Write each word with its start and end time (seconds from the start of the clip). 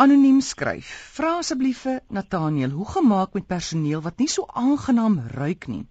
Anoniem 0.00 0.38
skryf. 0.40 0.90
Vra 1.12 1.30
asseblief 1.38 1.82
vir 1.84 1.98
Nathaniel, 2.16 2.70
hoe 2.72 2.86
gemaak 2.88 3.34
met 3.36 3.44
personeel 3.50 4.00
wat 4.00 4.22
nie 4.22 4.28
so 4.32 4.46
aangenaam 4.56 5.18
ruik 5.34 5.66
nie. 5.68 5.82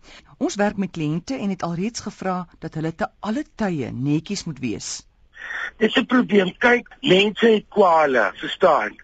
Ons 0.42 0.56
werk 0.58 0.80
met 0.82 0.96
kliënte 0.96 1.38
en 1.38 1.52
het 1.54 1.66
alreeds 1.68 2.02
gevra 2.08 2.40
dat 2.66 2.80
hulle 2.80 2.90
te 3.02 3.06
alle 3.30 3.44
tye 3.62 3.92
netjies 3.94 4.48
moet 4.48 4.64
wees. 4.64 4.88
Dis 5.78 6.00
'n 6.02 6.08
probleem. 6.16 6.50
Kyk, 6.58 6.90
mense 7.06 7.52
het 7.54 7.70
kwale, 7.78 8.26
verstaan? 8.42 8.98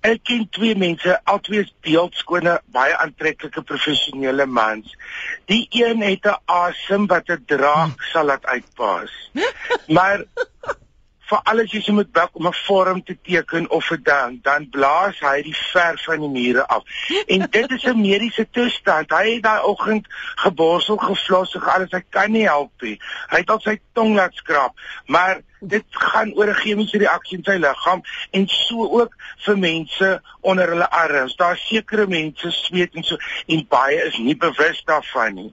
Ek 0.00 0.24
ken 0.24 0.48
twee 0.48 0.74
mense, 0.74 1.20
albei 1.24 1.66
beeldskone, 1.84 2.58
baie 2.72 2.96
aantreklike 2.96 3.62
professionele 3.62 4.46
mans. 4.46 4.96
Die 5.52 5.66
een 5.82 6.00
het 6.02 6.24
'n 6.24 6.40
asem 6.46 7.06
wat 7.06 7.28
'n 7.28 7.44
draak 7.44 8.02
sal 8.12 8.24
laat 8.24 8.46
uitpaas. 8.46 9.12
Maar 9.96 10.24
vir 11.28 11.40
alles 11.44 11.72
jy 11.72 11.92
moet 11.92 12.12
bak 12.12 12.30
om 12.32 12.46
'n 12.46 12.58
vorm 12.66 13.02
te 13.04 13.16
teken 13.22 13.70
of 13.70 13.90
'n 13.90 14.02
dan 14.02 14.38
dan 14.42 14.68
blaas 14.70 15.18
hy 15.20 15.42
die 15.42 15.56
verf 15.72 16.04
van 16.04 16.20
die 16.20 16.28
mure 16.28 16.66
af. 16.66 16.82
En 17.26 17.46
dit 17.56 17.70
is 17.70 17.84
'n 17.84 18.00
mediese 18.00 18.46
toestand. 18.50 19.10
Hy 19.10 19.34
het 19.34 19.42
daai 19.42 19.62
oggend 19.62 20.06
geborsel, 20.36 20.96
geflos, 20.96 21.54
en 21.54 21.62
alles. 21.62 21.90
Hy 21.90 22.02
kan 22.10 22.32
nie 22.32 22.46
help 22.46 22.72
nie. 22.80 22.98
Hy 23.28 23.36
het 23.36 23.50
al 23.50 23.60
sy 23.60 23.78
tong 23.92 24.14
laat 24.14 24.34
skraap, 24.34 24.72
maar 25.06 25.40
dit 25.60 25.84
gaan 25.90 26.32
oor 26.34 26.48
'n 26.48 26.60
chemiese 26.62 26.98
reaksie 26.98 27.38
in 27.38 27.44
sy 27.44 27.58
liggaam 27.58 28.02
en 28.30 28.48
so 28.48 28.88
ook 29.00 29.12
vir 29.44 29.58
mense 29.58 30.22
onder 30.40 30.68
hulle 30.68 30.90
arms. 30.90 31.36
Daar 31.36 31.56
sekere 31.56 32.06
mense 32.06 32.50
sweet 32.50 32.94
en 32.94 33.02
so 33.02 33.16
en 33.46 33.66
baie 33.68 34.04
is 34.04 34.16
nie 34.18 34.36
bewus 34.36 34.82
daarvan 34.84 35.34
nie. 35.34 35.52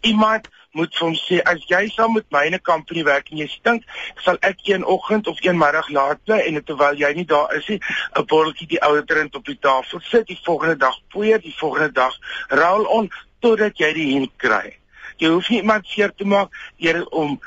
Iemand 0.00 0.48
moet 0.74 0.94
vir 0.96 1.06
hom 1.06 1.14
sê 1.14 1.40
as 1.46 1.62
jy 1.70 1.84
saam 1.92 2.16
met 2.18 2.26
my 2.34 2.44
in 2.46 2.54
'n 2.54 2.66
company 2.70 3.04
werk 3.04 3.30
en 3.30 3.38
jy 3.38 3.46
stink, 3.48 3.84
sal 4.24 4.36
ek 4.42 4.58
een 4.66 4.84
oggend 4.84 5.26
of 5.26 5.38
een 5.44 5.58
middag 5.58 5.88
laat 5.88 6.24
bly 6.24 6.38
en 6.46 6.64
terwyl 6.64 6.96
jy 6.98 7.12
nie 7.14 7.24
daar 7.24 7.54
is 7.54 7.68
nie, 7.68 7.80
'n 8.16 8.26
botteltjie 8.26 8.66
die 8.66 8.82
ouer 8.82 9.04
drink 9.04 9.34
op 9.34 9.44
die 9.44 9.58
tafel 9.58 10.00
sit, 10.00 10.26
die 10.26 10.40
volgende 10.42 10.76
dag 10.76 10.98
poeier, 11.08 11.40
die 11.40 11.56
volgende 11.56 11.92
dag 11.92 12.14
roll 12.48 12.86
on 12.86 13.10
totdat 13.40 13.78
jy 13.78 13.92
die 13.92 14.12
hint 14.12 14.32
kry. 14.36 14.76
Jy 15.16 15.28
hoef 15.28 15.48
nie 15.48 15.60
iemand 15.60 15.86
seer 15.86 16.12
te 16.14 16.24
maak 16.24 16.50
deur 16.76 17.06
om 17.06 17.40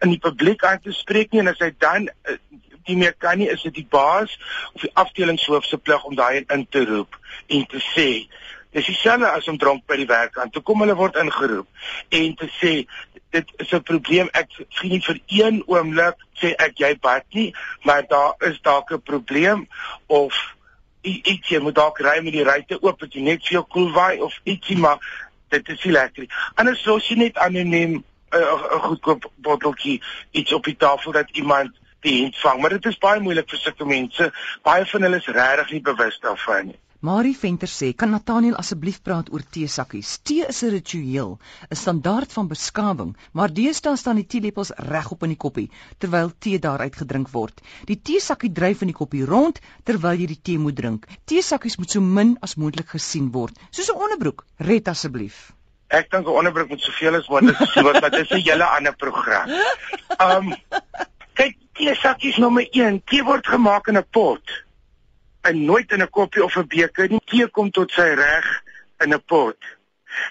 in 0.00 0.10
die 0.10 0.22
publiek 0.22 0.64
aan 0.64 0.80
te 0.80 0.92
spreek 0.92 1.32
nie 1.32 1.40
en 1.40 1.48
as 1.48 1.58
hy 1.58 1.72
dan 1.78 2.08
uh, 2.08 2.36
nie 2.88 2.96
meer 2.96 3.14
kan 3.18 3.38
nie, 3.38 3.48
is 3.48 3.62
dit 3.62 3.74
die 3.74 3.88
baas 3.90 4.38
of 4.74 4.80
die 4.80 4.94
afdelingshoof 4.94 5.64
se 5.64 5.78
plig 5.78 6.04
om 6.04 6.14
daai 6.14 6.44
in 6.46 6.66
te 6.70 6.84
roep 6.84 7.18
en 7.46 7.66
te 7.66 7.82
sê 7.92 8.08
Dis 8.76 8.86
dieselfde 8.86 9.30
as 9.30 9.48
om 9.48 9.58
dronk 9.58 9.86
by 9.86 9.96
die 9.96 10.06
werk 10.06 10.38
aan. 10.38 10.50
Toe 10.50 10.62
kom 10.62 10.80
hulle 10.84 10.96
word 10.98 11.16
ingeroep 11.16 11.68
en 12.08 12.34
te 12.36 12.48
sê 12.60 12.72
dit 13.30 13.52
is 13.56 13.72
'n 13.72 13.82
probleem. 13.82 14.28
Ek 14.32 14.48
sien 14.68 14.90
nie 14.90 15.00
vir 15.00 15.20
een 15.26 15.62
oomblik 15.66 16.16
sê 16.40 16.54
ek 16.58 16.78
jy 16.78 16.98
bad 17.00 17.24
nie, 17.32 17.54
maar 17.84 18.06
daar 18.08 18.34
is 18.38 18.60
dalk 18.62 18.92
'n 18.92 19.02
probleem 19.02 19.68
of 20.06 20.34
iets 21.02 21.48
jy 21.48 21.58
moet 21.58 21.74
dalk 21.74 21.98
ry 21.98 22.20
met 22.22 22.32
die 22.32 22.44
ruitte 22.44 22.82
oop 22.82 22.98
dat 22.98 23.12
jy 23.12 23.20
net 23.20 23.46
veel 23.46 23.64
koel 23.64 23.92
waai 23.92 24.20
of 24.20 24.40
ietsie 24.44 24.76
maar 24.76 24.98
dit 25.48 25.68
is 25.68 25.84
nie 25.84 25.92
lekker 25.92 26.22
nie. 26.22 26.30
Anders 26.54 26.82
sou 26.82 26.98
jy 26.98 27.16
net 27.16 27.36
anoniem 27.36 28.04
'n 28.32 28.80
goedkoop 28.80 29.30
botteltjie 29.36 30.02
iets 30.30 30.52
op 30.52 30.64
die 30.64 30.76
tafel 30.76 31.12
dat 31.12 31.30
iemand 31.30 31.70
die 32.00 32.20
hand 32.22 32.36
vang, 32.36 32.60
maar 32.60 32.70
dit 32.70 32.86
is 32.86 32.98
baie 32.98 33.20
moeilik 33.20 33.48
vir 33.50 33.58
sulke 33.58 33.84
mense. 33.84 34.32
Baie 34.62 34.86
van 34.86 35.02
hulle 35.02 35.16
is 35.16 35.26
regtig 35.26 35.70
nie 35.70 35.80
bewus 35.80 36.18
daarvan 36.20 36.66
nie. 36.66 36.78
Marie 37.00 37.36
Venter 37.36 37.68
sê, 37.68 37.94
"Kan 37.94 38.10
Nathaniel 38.10 38.56
asseblief 38.56 39.02
praat 39.02 39.28
oor 39.32 39.42
teesakkies? 39.50 40.18
Tee 40.22 40.44
is 40.48 40.62
'n 40.64 40.70
ritueel, 40.70 41.38
'n 41.70 41.76
standaard 41.76 42.32
van 42.32 42.48
beskawing, 42.48 43.16
maar 43.32 43.52
deesdae 43.52 43.96
staan 43.96 44.16
die 44.16 44.26
teelepels 44.26 44.72
regop 44.74 45.22
in 45.22 45.28
die 45.28 45.36
koppie 45.36 45.70
terwyl 45.98 46.32
tee 46.38 46.58
daaruit 46.58 46.96
gedrink 46.96 47.28
word. 47.28 47.60
Die 47.84 48.00
teesakkie 48.02 48.52
dryf 48.52 48.80
in 48.80 48.88
die 48.88 48.96
koppie 48.96 49.24
rond 49.24 49.60
terwyl 49.84 50.18
jy 50.18 50.26
die 50.26 50.40
tee 50.42 50.58
moet 50.58 50.76
drink. 50.76 51.06
Teesakkies 51.24 51.78
moet 51.78 51.90
so 51.90 52.00
min 52.00 52.36
as 52.42 52.56
moontlik 52.56 52.88
gesien 52.88 53.30
word, 53.30 53.56
soos 53.70 53.90
'n 53.90 54.02
onderbroek. 54.02 54.44
Red 54.58 54.88
asseblief." 54.88 55.52
Ek 55.90 56.10
dink 56.10 56.26
'n 56.26 56.30
onderbroek 56.30 56.68
moet 56.68 56.80
soveel 56.80 57.14
as 57.14 57.28
moontlik 57.28 57.56
gesien 57.56 57.84
word, 57.84 58.00
maar 58.00 58.10
dis 58.10 58.30
'n 58.30 58.42
hele 58.42 58.64
ander 58.64 58.96
program. 58.96 59.48
Um 60.20 60.56
kyk, 61.34 61.56
teesakkies 61.74 62.38
nommer 62.38 62.66
1, 62.72 63.02
tee 63.06 63.22
word 63.22 63.46
gemaak 63.46 63.86
in 63.86 63.96
'n 63.98 64.04
pot 64.10 64.42
en 65.42 65.64
nooit 65.64 65.92
in 65.92 66.02
'n 66.02 66.10
koppie 66.10 66.44
of 66.44 66.56
'n 66.56 66.66
beker 66.66 67.08
nie. 67.08 67.20
Tee 67.24 67.48
kom 67.48 67.70
tot 67.70 67.90
sy 67.90 68.14
reg 68.14 68.62
in 68.98 69.14
'n 69.14 69.22
pot. 69.26 69.56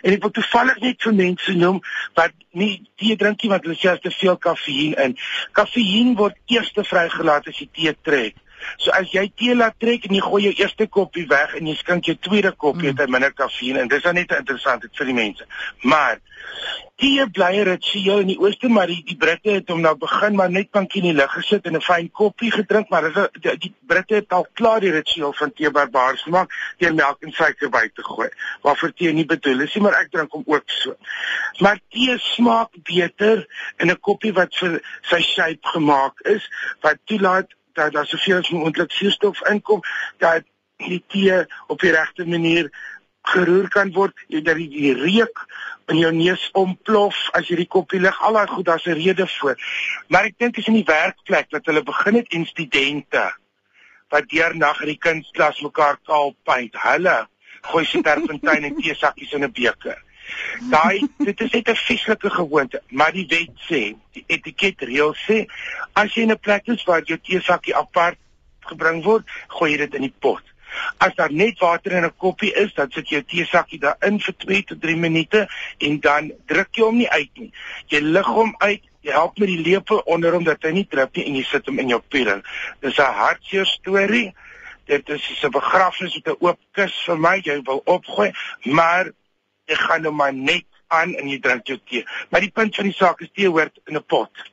En 0.01 0.13
ek 0.13 0.22
wil 0.22 0.31
toevallig 0.31 0.79
net 0.79 1.01
vir 1.01 1.13
mense 1.13 1.53
noem 1.53 1.81
wat 2.13 2.34
nie 2.51 2.90
tee 2.95 3.16
drink 3.16 3.44
nie 3.44 3.50
want 3.50 3.63
hulle 3.67 3.78
sê 3.78 3.91
as 3.94 4.01
te 4.03 4.12
veel 4.12 4.38
kafeïen 4.38 4.97
in. 5.03 5.17
Kafeïen 5.51 6.16
word 6.16 6.38
eers 6.46 6.72
vrygelaat 6.73 7.47
as 7.47 7.59
jy 7.59 7.69
tee 7.72 7.96
trek. 8.01 8.35
So 8.78 8.91
as 8.91 9.12
jy 9.12 9.28
tee 9.35 9.56
laat 9.56 9.79
trek 9.79 10.06
en 10.06 10.16
jy 10.16 10.22
gooi 10.22 10.44
jou 10.47 10.53
eerste 10.53 10.88
koppie 10.88 11.28
weg 11.28 11.56
en 11.59 11.68
jy 11.68 11.75
skink 11.75 12.06
jou 12.06 12.18
tweede 12.29 12.51
koppie, 12.51 12.91
mm. 12.91 12.95
het 12.95 13.06
hy 13.06 13.12
minder 13.12 13.34
kafeïen 13.34 13.81
en 13.81 13.88
dis 13.88 14.03
dan 14.03 14.16
net 14.16 14.31
interessant 14.31 14.88
vir 15.00 15.06
die 15.06 15.18
mense. 15.18 15.45
Maar 15.84 16.19
tee 16.97 17.25
bly 17.29 17.51
'n 17.56 17.67
ritueel 17.67 18.19
in 18.23 18.29
die 18.31 18.40
ooste 18.41 18.69
maar 18.73 18.90
die, 18.90 19.03
die 19.06 19.17
Britte 19.23 19.51
het 19.51 19.69
hom 19.69 19.81
nou 19.85 19.94
begin 20.01 20.35
maar 20.35 20.50
net 20.50 20.72
bankie 20.72 21.01
in 21.01 21.09
die 21.09 21.17
lug 21.19 21.34
gesit 21.34 21.67
en 21.69 21.75
'n 21.78 21.85
fyn 21.88 22.09
koppie 22.12 22.51
gedrink 22.51 22.90
maar 22.90 23.06
dis 23.06 23.28
die, 23.41 23.57
die 23.66 23.73
Britte 23.91 24.16
het 24.16 24.34
al 24.34 24.47
klaar 24.53 24.81
die 24.81 24.91
ritueel 24.91 25.34
van 25.34 25.53
tee 25.53 25.69
barbaars 25.72 26.23
gemaak 26.25 26.50
deur 26.78 26.96
melk 26.97 27.22
en 27.22 27.31
suiker 27.31 27.69
by 27.69 27.85
te 27.94 28.03
gooi 28.03 28.29
waarvoor 28.63 28.94
tee 28.94 29.13
nie 29.13 29.25
bedoel 29.25 29.62
is 29.67 29.75
nie 29.75 29.84
maar 29.84 30.00
ek 30.01 30.12
drink 30.12 30.31
hom 30.31 30.44
ook 30.46 30.66
so 30.79 30.96
maar 31.59 31.78
tee 31.94 32.17
smaak 32.17 32.73
beter 32.90 33.46
in 33.78 33.91
'n 33.91 34.00
koppie 34.00 34.34
wat 34.34 34.56
vir 34.56 34.81
sy 35.03 35.22
shape 35.22 35.73
gemaak 35.75 36.25
is 36.25 36.50
wat 36.81 36.97
toelaat 37.06 37.53
dat 37.78 37.94
daar 37.96 38.10
soveel 38.10 38.42
as 38.42 38.52
moontlik 38.54 38.92
suurstof 38.92 39.42
inkom 39.54 39.82
dat 40.24 40.46
die 40.84 41.04
tee 41.14 41.46
op 41.68 41.82
die 41.82 41.94
regte 41.94 42.26
manier 42.26 42.70
geroer 43.28 43.68
kan 43.74 43.92
word 43.94 44.14
dat 44.28 44.56
die, 44.56 44.70
die 44.70 44.94
reuk 44.98 45.44
in 45.92 46.00
jou 46.02 46.12
neus 46.16 46.44
omplof 46.58 47.18
as 47.38 47.50
jy 47.50 47.62
die 47.62 47.72
koppie 47.78 48.02
lig 48.04 48.22
al 48.24 48.40
daai 48.40 48.48
goed 48.54 48.68
daar's 48.70 48.88
'n 48.88 49.00
rede 49.00 49.28
vir 49.28 49.56
maar 50.08 50.30
ek 50.30 50.38
dink 50.38 50.58
is 50.58 50.68
in 50.68 50.80
die 50.80 50.88
werkplek 50.88 51.50
dat 51.50 51.66
hulle 51.66 51.84
begin 51.84 52.16
het 52.22 52.34
in 52.40 52.46
studente 52.46 53.26
wat 54.09 54.30
deernag 54.34 54.82
in 54.82 54.94
die 54.94 55.04
kunstklas 55.08 55.62
mekaar 55.62 55.98
kaal 56.08 56.36
paint 56.44 56.76
hulle 56.88 57.18
gooi 57.72 57.86
se 57.86 58.02
terpentyn 58.02 58.70
en 58.70 58.76
teesakkies 58.82 59.34
in 59.34 59.44
'n 59.44 59.52
beker 59.52 60.04
daai 60.72 61.02
dit 61.18 61.42
is 61.42 61.52
net 61.52 61.70
'n 61.70 61.76
vieslike 61.76 62.30
gewoonte 62.30 62.82
maar 62.90 63.12
die 63.12 63.28
wet 63.30 63.56
sê 63.70 63.96
die 64.14 64.26
etiket 64.28 64.82
reël 64.82 65.16
sê 65.28 65.46
as 65.94 66.14
jy 66.14 66.22
in 66.22 66.32
'n 66.32 66.40
plek 66.40 66.68
is 66.68 66.84
waar 66.84 67.04
jou 67.04 67.18
teesakkie 67.18 67.76
apart 67.76 68.18
gebring 68.60 69.04
word 69.04 69.26
gooi 69.48 69.72
jy 69.72 69.78
dit 69.78 69.94
in 69.96 70.02
die 70.02 70.18
pot 70.20 70.44
As 70.98 71.16
daar 71.16 71.32
net 71.32 71.60
water 71.60 71.92
in 71.92 72.06
'n 72.06 72.16
koppie 72.18 72.54
is, 72.54 72.74
dan 72.74 72.92
sit 72.92 73.10
jy 73.10 73.16
jou 73.16 73.26
teesakkie 73.26 73.80
daarin 73.80 74.20
vir 74.20 74.36
2 74.38 74.64
tot 74.64 74.82
3 74.82 74.96
minute 74.96 75.48
en 75.78 76.00
dan 76.00 76.32
druk 76.46 76.68
jy 76.72 76.84
hom 76.84 76.98
nie 76.98 77.09
uit 77.09 77.30
nie. 77.34 77.52
Jy 77.88 78.00
lig 78.00 78.26
hom 78.26 78.56
uit, 78.58 78.84
jy 79.02 79.12
help 79.12 79.38
met 79.38 79.48
die 79.48 79.62
lepel 79.62 80.02
onder 80.06 80.34
hom 80.34 80.44
dat 80.44 80.64
hy 80.64 80.72
nie 80.72 80.88
drup 80.88 81.16
nie 81.16 81.26
en 81.26 81.36
jy 81.36 81.44
sit 81.44 81.66
hom 81.66 81.80
in 81.80 81.88
jou 81.88 82.02
pudding. 82.09 82.44
Dis 82.80 82.98
'n 82.98 83.14
hartseer 83.22 83.66
storie. 83.66 84.34
Dit 84.86 85.09
is 85.09 85.44
'n 85.44 85.52
begrafnis 85.52 86.16
met 86.16 86.28
'n 86.28 86.38
oop 86.40 86.59
kus 86.72 87.04
vir 87.06 87.18
my. 87.18 87.42
Jy 87.44 87.62
wil 87.64 87.82
opgooi, 87.86 88.32
maar 88.64 89.12
jy 89.67 89.75
gaan 89.75 90.05
hom 90.05 90.16
maar 90.16 90.33
net 90.33 90.66
aan 90.88 91.16
en 91.19 91.29
jy 91.29 91.39
drink 91.44 91.67
jou 91.67 91.79
tee. 91.85 92.05
Maar 92.29 92.45
die 92.45 92.53
punt 92.53 92.75
van 92.75 92.88
die 92.88 92.95
saak 92.95 93.22
is 93.22 93.33
tee 93.33 93.50
hoort 93.50 93.79
in 93.85 93.97
'n 93.97 94.05
pot 94.05 94.47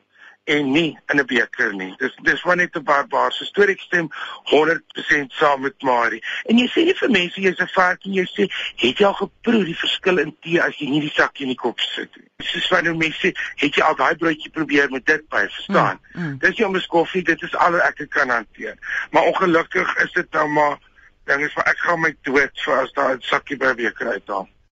en 0.44 0.70
nie 0.72 0.98
in 1.06 1.18
'n 1.18 1.26
beker 1.26 1.74
nie. 1.74 1.94
Dis 1.96 2.16
dis 2.22 2.42
wat 2.42 2.56
net 2.56 2.76
'n 2.76 2.82
barbaarse 2.82 3.44
storie. 3.44 3.74
Ek 3.74 3.80
stem 3.80 4.08
100% 4.44 5.32
saam 5.32 5.60
met 5.60 5.82
Marie. 5.82 6.22
En 6.44 6.58
jy 6.58 6.68
sê 6.68 6.84
nie 6.84 6.94
vir 6.94 7.10
mense 7.10 7.40
jy's 7.40 7.58
'n 7.58 7.66
varkie 7.66 8.12
jy 8.12 8.26
sê 8.26 8.50
het 8.76 8.98
jy 8.98 9.06
al 9.06 9.14
geproe 9.14 9.64
die 9.64 9.78
verskil 9.78 10.18
in 10.18 10.36
tee 10.40 10.62
as 10.62 10.76
jy 10.76 10.88
nie 10.88 11.00
die 11.00 11.14
sakkie 11.14 11.42
in 11.42 11.54
die 11.54 11.62
kop 11.62 11.80
sit 11.80 12.16
nie. 12.16 12.28
Dis 12.36 12.68
wanneer 12.68 12.96
mense 12.96 13.18
sê 13.18 13.32
het 13.56 13.74
jy 13.74 13.82
al 13.82 13.96
daai 13.96 14.14
broodjie 14.16 14.50
probeer 14.50 14.90
met 14.90 15.06
dit 15.06 15.28
by, 15.28 15.48
verstaan? 15.48 16.00
Mm, 16.12 16.22
mm. 16.22 16.38
Dis 16.38 16.58
nie 16.58 16.66
om 16.66 16.76
'n 16.76 16.86
koffie, 16.86 17.22
dit 17.22 17.42
is 17.42 17.56
al 17.56 17.72
wat 17.72 18.00
ek 18.00 18.10
kan 18.10 18.28
hanteer. 18.28 18.76
Maar 19.10 19.22
ongelukkig 19.22 19.96
is 19.96 20.12
dit 20.12 20.32
nou 20.32 20.48
maar 20.48 20.78
ding 21.24 21.40
is 21.40 21.52
vir 21.52 21.64
ek 21.64 21.78
gaan 21.78 22.00
my 22.00 22.16
dood 22.22 22.60
vir 22.64 22.80
as 22.80 22.92
daai 22.92 23.16
sakkie 23.20 23.56
by 23.56 23.66
'n 23.66 23.76
beker 23.76 24.12
uithaal. 24.12 24.48